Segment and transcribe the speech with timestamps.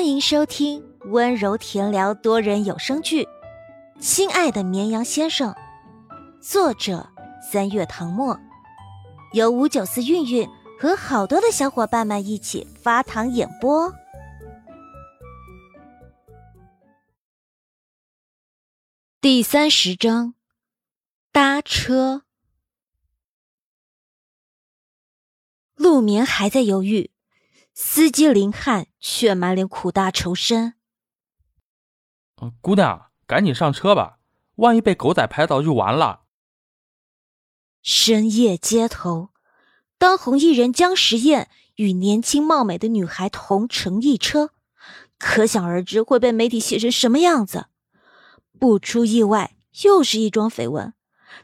[0.00, 3.24] 欢迎收听温柔甜聊多人有声剧
[4.00, 5.52] 《亲爱的绵羊先生》，
[6.40, 7.06] 作者
[7.52, 8.40] 三月唐末，
[9.34, 10.48] 由五九四韵韵
[10.80, 13.92] 和好多的小伙伴们一起发糖演播。
[19.20, 20.32] 第三十章，
[21.30, 22.22] 搭车。
[25.74, 27.10] 陆眠还在犹豫。
[27.82, 30.74] 司机林汉却满脸苦大仇深。
[32.60, 34.18] 姑娘，赶紧上车吧，
[34.56, 36.24] 万一被狗仔拍到就完了。
[37.80, 39.30] 深夜街头，
[39.96, 44.50] 当红艺人姜时宴与年轻貌美的女孩同乘一车，
[45.18, 47.68] 可想而知会被媒体写成什么样子。
[48.58, 50.92] 不出意外，又是一桩绯闻，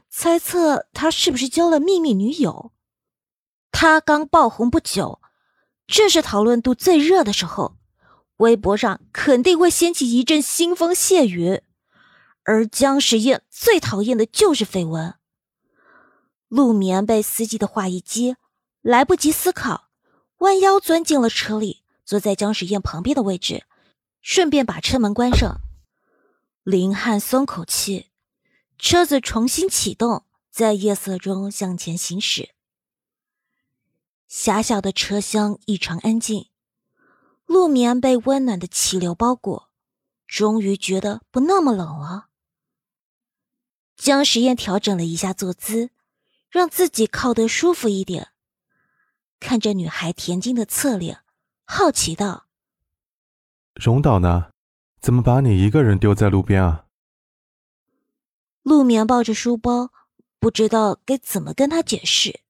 [0.07, 2.71] 猜测他是不是交了秘密女友。
[3.71, 5.19] 他刚爆红不久。
[5.87, 7.77] 这是讨论度最热的时候，
[8.37, 11.61] 微博上肯定会掀起一阵腥风血雨。
[12.43, 15.15] 而姜时宴最讨厌的就是绯闻。
[16.49, 18.35] 陆眠被司机的话一激，
[18.81, 19.89] 来不及思考，
[20.37, 23.65] 弯腰钻进了车里，坐在姜时宴旁边的位置，
[24.21, 25.59] 顺便把车门关上。
[26.63, 28.07] 林汉松口气，
[28.77, 32.49] 车子重新启动，在夜色中向前行驶。
[34.27, 36.49] 狭小的车厢异常安静，
[37.45, 39.69] 陆眠被温暖的气流包裹，
[40.27, 42.27] 终于觉得不那么冷了。
[43.95, 45.91] 江时宴调整了一下坐姿，
[46.49, 48.29] 让自己靠得舒服一点，
[49.39, 51.21] 看着女孩恬静的侧脸，
[51.63, 52.47] 好奇道
[53.75, 54.51] ：“荣导呢？
[54.99, 56.85] 怎么把你一个人丢在路边啊？”
[58.63, 59.91] 陆眠抱着书包，
[60.37, 62.41] 不知道该怎么跟他解释。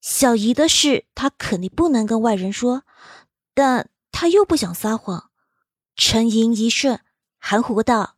[0.00, 2.84] 小姨的事，她肯定不能跟外人说，
[3.54, 5.30] 但她又不想撒谎。
[5.96, 7.00] 沉吟一瞬，
[7.38, 8.16] 含糊道：“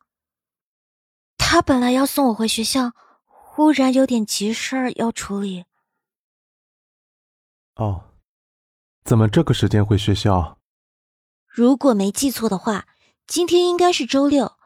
[1.36, 2.92] 他本来要送我回学校，
[3.24, 5.64] 忽然有点急事儿要处理。”
[7.74, 8.04] 哦，
[9.04, 10.58] 怎么这个时间回学校？
[11.48, 12.86] 如果没记错的话，
[13.26, 14.56] 今天应该是周六。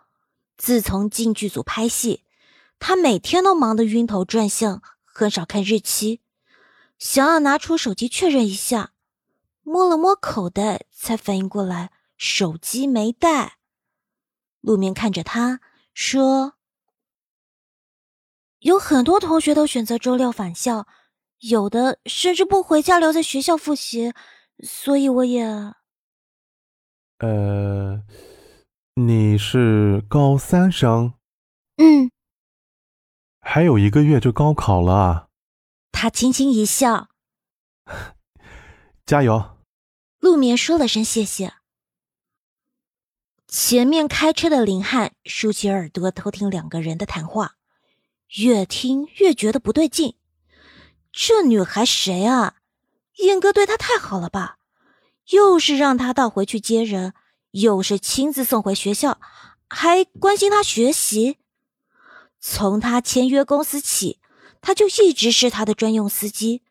[0.58, 2.24] 自从进剧组拍戏，
[2.78, 6.20] 他每天都忙得晕头转向，很少看日期。
[6.98, 8.92] 想要拿出手机确认一下，
[9.62, 13.58] 摸了摸口袋，才反应过来手机没带。
[14.60, 15.60] 陆面看着他
[15.92, 16.54] 说
[18.60, 20.88] ：“有很多同学都选择周六返校，
[21.40, 24.12] 有的甚至不回家留在学校复习，
[24.64, 25.44] 所以我也……
[27.18, 28.02] 呃，
[28.94, 31.14] 你是高三生？
[31.76, 32.10] 嗯，
[33.40, 35.25] 还有一个月就高考了。”
[35.98, 37.08] 他轻轻一笑，
[39.06, 39.56] 加油。
[40.18, 41.54] 陆眠说了声谢谢。
[43.48, 47.54] 前面开车的林汉竖起耳朵偷听两个人的谈话，
[48.36, 50.18] 越听越觉得不对劲。
[51.10, 52.56] 这女孩谁啊？
[53.20, 54.58] 燕哥对她太好了吧？
[55.30, 57.14] 又是让她倒回去接人，
[57.52, 59.18] 又是亲自送回学校，
[59.66, 61.38] 还关心她学习。
[62.38, 64.20] 从他签约公司起。
[64.60, 66.62] 他就一直是他的专用司机，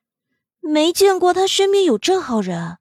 [0.59, 2.77] 没见过他身边有这号人。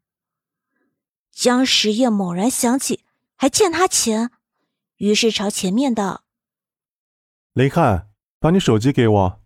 [1.31, 3.05] 江时宴猛然想起
[3.37, 4.31] 还欠他钱，
[4.97, 6.25] 于是朝前面道
[7.55, 9.41] ：“雷汉，把你手机给我。”“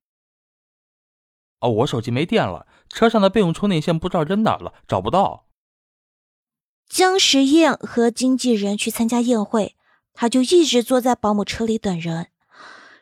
[1.61, 5.47] 哦，我手机没电了，车上的备用充电线不知道扔哪了，找不到。”
[6.89, 9.77] 江时宴和经纪人去参加宴会，
[10.15, 12.31] 他就一直坐在保姆车里等人。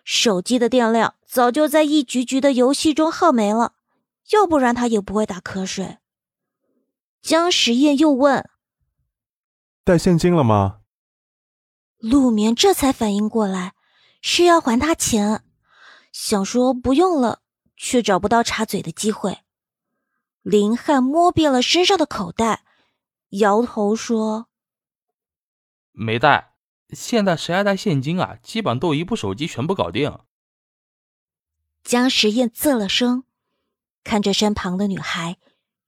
[0.07, 3.75] 手机的电量早就在一局局的游戏中耗没了，
[4.31, 5.99] 要不然他也不会打瞌睡。
[7.21, 8.49] 江时宴又问
[9.83, 10.83] ：“带现金了吗？”
[11.99, 13.75] 陆眠这才反应过来
[14.23, 15.43] 是要还他钱，
[16.13, 17.41] 想说不用了，
[17.77, 19.41] 却找不到插嘴的机会。
[20.43, 22.63] 林汉摸遍了身上的口袋，
[23.31, 24.47] 摇头说
[25.91, 26.53] ：“没带。”
[26.91, 28.37] 现在谁还带现金啊？
[28.43, 30.19] 基本都一部手机全部搞定。
[31.83, 33.25] 江时宴啧了声，
[34.05, 35.39] 看着身旁的女孩，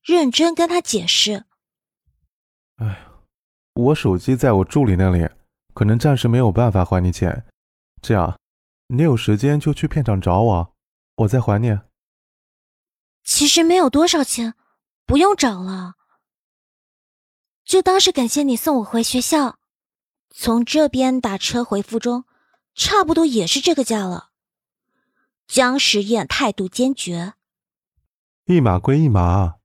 [0.02, 1.44] 认真跟她解释
[2.76, 3.12] ：“哎呀，
[3.74, 5.28] 我手机在我助理那里，
[5.74, 7.46] 可能暂时没有办法还你钱。
[8.00, 8.38] 这样，
[8.88, 10.74] 你有时间就去片场找我，
[11.16, 11.78] 我再还你。”
[13.24, 14.54] 其实没有多少钱，
[15.04, 15.94] 不用找了，
[17.64, 19.58] 就当是感谢你送我回学校。
[20.40, 22.24] 从这边打车回附中，
[22.72, 24.28] 差不多也是这个价了。
[25.48, 27.34] 江时宴态度坚决，
[28.44, 29.56] 一码归一码。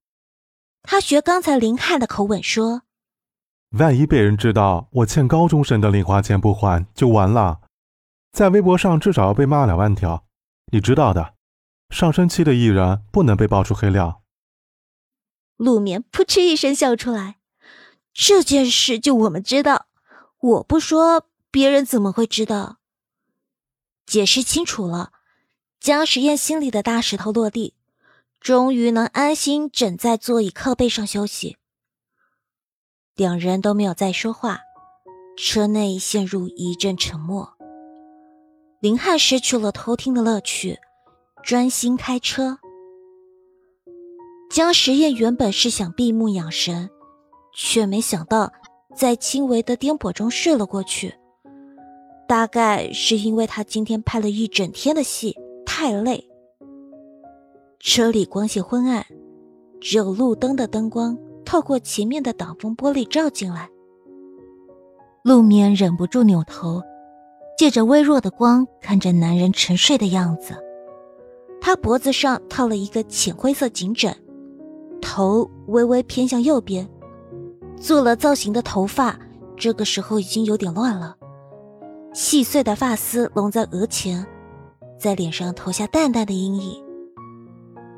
[0.81, 2.81] 他学刚才林汉的口吻说
[3.77, 7.61] ：“万一被人知道我欠高中生的零花钱不还，就完了。
[8.31, 10.25] 在微博上至少要被骂两万条，
[10.71, 11.35] 你知道的。
[11.91, 14.23] 上升期的艺人不能被爆出黑料。
[15.55, 17.35] 陆眠扑哧一声笑出来，
[18.11, 19.85] 这件事就我们知道，
[20.43, 22.79] 我不说，别人怎么会知道？
[24.05, 25.13] 解释清楚了，
[25.79, 27.75] 江实验心里的大石头落地，
[28.41, 31.55] 终于能安心枕在座椅靠背上休息。
[33.15, 34.59] 两人都没有再说话，
[35.37, 37.53] 车内陷入一阵沉默。
[38.81, 40.77] 林汉失去了偷听的乐趣，
[41.41, 42.59] 专心开车。
[44.51, 46.89] 江实验原本是想闭目养神，
[47.55, 48.51] 却没想到
[48.95, 51.13] 在轻微的颠簸中睡了过去。
[52.27, 55.35] 大概是因为他今天拍了一整天的戏，
[55.65, 56.27] 太累。
[57.79, 59.05] 车里光线昏暗，
[59.81, 63.69] 只有路灯的灯光透过前面的挡风玻璃照进来。
[65.23, 66.81] 陆眠忍不住扭头，
[67.57, 70.55] 借着微弱的光看着男人沉睡的样子。
[71.61, 74.15] 他脖子上套了一个浅灰色颈枕，
[75.01, 76.89] 头微微偏向右边，
[77.83, 79.19] 做了造型的头发
[79.57, 81.17] 这个时候已经有点乱了。
[82.13, 84.25] 细碎的发丝拢在额前，
[84.97, 86.81] 在脸上投下淡淡的阴影。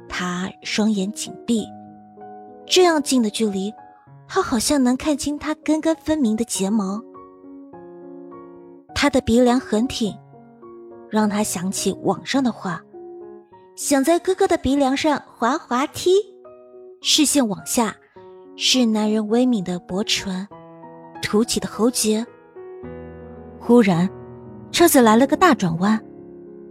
[0.10, 1.68] 他双眼紧闭，
[2.66, 3.72] 这样近的距离，
[4.28, 7.00] 他好像能看清他根根分明的睫毛。
[8.96, 10.18] 他的鼻梁很挺，
[11.12, 12.82] 让他想起网上的话，
[13.76, 16.10] 想在哥哥的鼻梁上滑滑梯。
[17.02, 17.96] 视线往下，
[18.58, 20.48] 是男人微抿的薄唇，
[21.22, 22.26] 凸起的喉结。
[23.60, 24.10] 忽然，
[24.72, 26.02] 车子来了个大转弯，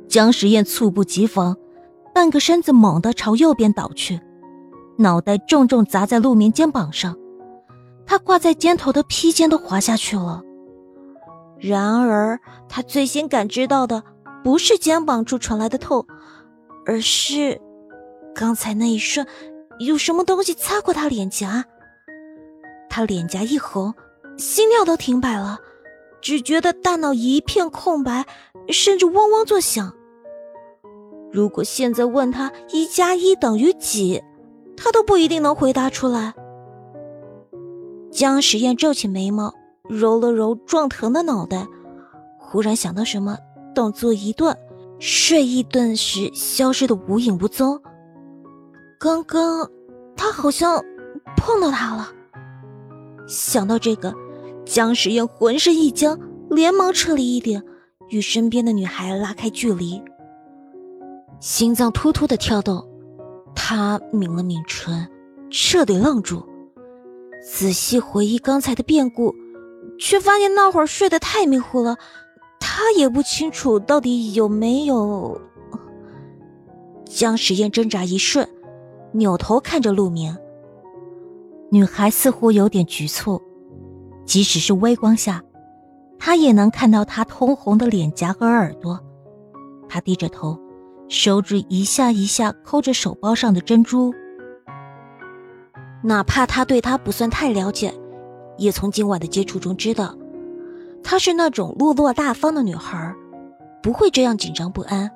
[0.09, 1.55] 江时宴猝不及防，
[2.15, 4.19] 半个身子猛地朝右边倒去，
[4.97, 7.15] 脑袋重重砸在陆明肩膀上，
[8.07, 10.43] 他挂在肩头的披肩都滑下去了。
[11.59, 14.03] 然而，他最先感知到的
[14.43, 16.07] 不是肩膀处传来的痛，
[16.87, 17.61] 而是
[18.35, 19.27] 刚才那一瞬，
[19.81, 21.67] 有什么东西擦过他脸颊。
[22.95, 23.93] 他脸颊一红，
[24.39, 25.59] 心跳都停摆了。
[26.21, 28.25] 只觉得大脑一片空白，
[28.69, 29.93] 甚至嗡嗡作响。
[31.33, 34.23] 如果现在问他一加一等于几，
[34.77, 36.35] 他都不一定能回答出来。
[38.13, 39.53] 江实验皱起眉毛，
[39.89, 41.67] 揉了揉撞疼的脑袋，
[42.39, 43.37] 忽然想到什么，
[43.75, 44.57] 动作一顿，
[45.01, 47.83] 睡意顿时消失的无影无踪。
[49.01, 49.69] 刚刚
[50.15, 50.81] 他好像
[51.37, 52.13] 碰到他了。
[53.27, 54.15] 想到这个。
[54.65, 56.19] 江时宴浑身一僵，
[56.49, 57.63] 连忙撤离一点，
[58.09, 60.03] 与身边的女孩拉开距离。
[61.39, 62.83] 心脏突突的跳动，
[63.55, 65.07] 他抿了抿唇，
[65.51, 66.43] 彻底愣住，
[67.47, 69.35] 仔细回忆刚才的变故，
[69.99, 71.99] 却发现那会儿睡得太迷糊了，
[72.59, 75.39] 他也不清楚到底有没有。
[77.05, 78.49] 江时宴挣扎一瞬，
[79.13, 80.35] 扭头看着陆明，
[81.75, 83.43] 女孩似乎有点局促。
[84.25, 85.43] 即使是微光下，
[86.21, 89.01] 他也能看到他通红的脸颊和耳朵。
[89.89, 90.57] 他低着头，
[91.09, 94.15] 手指一下一下抠着手包上的珍珠。
[96.05, 97.93] 哪怕他对他不算太了解，
[98.57, 100.17] 也从今晚的接触中知道，
[101.03, 103.13] 她是那种落落大方的女孩，
[103.83, 105.11] 不会这样紧张不安，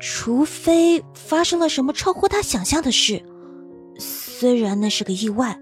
[0.00, 3.22] 除非发生了什么超乎他想象的事。
[3.98, 5.60] 虽然那是个意外。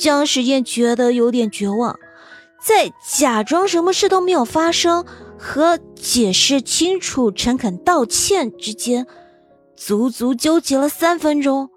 [0.00, 2.00] 江时宴觉得有点绝望，
[2.58, 5.04] 在假装什么事都没有发生
[5.38, 9.06] 和解释清楚、诚恳道歉之间，
[9.76, 11.68] 足足纠结了三分钟，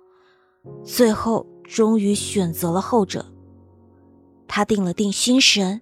[0.86, 3.26] 最后终于选择了后者。
[4.48, 5.82] 他定了定心神，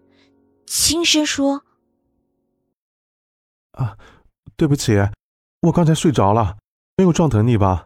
[0.65, 1.61] 轻声说
[3.77, 3.99] ：“啊，
[4.55, 4.97] 对不起，
[5.61, 6.57] 我刚才睡着了，
[6.97, 7.85] 没有撞疼你吧？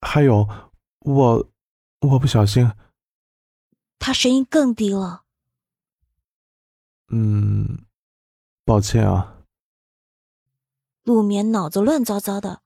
[0.00, 0.48] 还有，
[0.98, 1.46] 我，
[2.00, 2.68] 我不小心。”
[3.98, 5.24] 他声音更低了。
[7.08, 7.86] 嗯，
[8.64, 9.36] 抱歉啊。
[11.02, 12.62] 陆眠脑子乱糟糟的，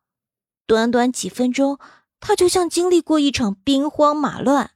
[0.67, 1.79] 短短几分钟，
[2.19, 4.73] 他就像经历过一场兵荒马乱，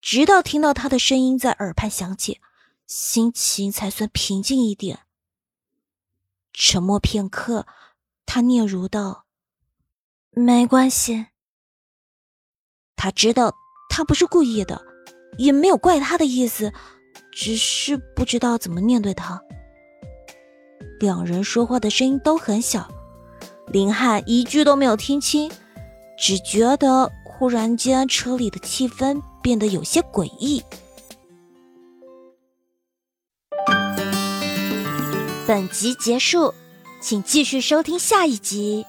[0.00, 2.40] 直到听到他的声音在耳畔响起，
[2.86, 5.00] 心情才算平静一点。
[6.54, 7.66] 沉默片刻，
[8.24, 9.26] 他嗫嚅道
[10.30, 11.26] ：“没关系。”
[12.96, 13.54] 他知道
[13.88, 14.89] 他不是故意的。
[15.36, 16.72] 也没有怪他的意思
[17.32, 19.40] 只是不知道怎么面对他。
[20.98, 22.86] 两人说话的声音都很小
[23.68, 25.50] 林汉一句都没有听清
[26.18, 30.62] 只觉得忽然间车里的气氛变得有些诡异。
[35.46, 36.54] 本集结束
[37.00, 38.84] 请继续收听下一集。